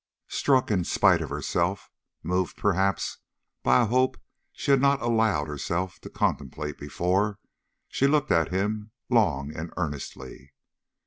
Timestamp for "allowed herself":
4.99-5.99